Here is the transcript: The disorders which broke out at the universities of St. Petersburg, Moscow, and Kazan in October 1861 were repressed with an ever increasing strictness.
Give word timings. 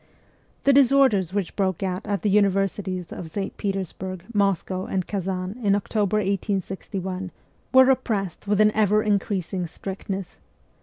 The 0.63 0.73
disorders 0.73 1.31
which 1.31 1.55
broke 1.55 1.83
out 1.83 2.07
at 2.07 2.23
the 2.23 2.29
universities 2.31 3.11
of 3.11 3.29
St. 3.29 3.55
Petersburg, 3.57 4.23
Moscow, 4.33 4.87
and 4.87 5.05
Kazan 5.05 5.59
in 5.61 5.75
October 5.75 6.17
1861 6.17 7.29
were 7.71 7.85
repressed 7.85 8.47
with 8.47 8.59
an 8.59 8.71
ever 8.71 9.03
increasing 9.03 9.67
strictness. 9.67 10.39